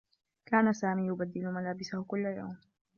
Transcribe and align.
كان 0.45 0.73
سامي 0.73 1.07
يبدّل 1.07 1.41
ملابسه 1.51 2.03
كلّ 2.03 2.25
يوم. 2.25 2.57